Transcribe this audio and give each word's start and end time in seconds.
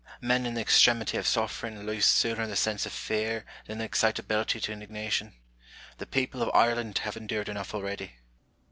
Men 0.19 0.47
in 0.47 0.55
the 0.55 0.61
extremity 0.61 1.15
of 1.19 1.27
suffering 1.27 1.83
lose 1.83 2.07
sooner 2.07 2.47
the 2.47 2.55
sense 2.55 2.87
of 2.87 2.91
fear 2.91 3.45
than 3.67 3.77
the 3.77 3.83
excitability 3.83 4.59
to 4.61 4.71
indignation: 4.71 5.35
the 5.99 6.07
people 6.07 6.41
of 6.41 6.49
Ireland 6.55 6.97
have 7.03 7.15
endured 7.15 7.47
enough 7.49 7.75
already. 7.75 8.13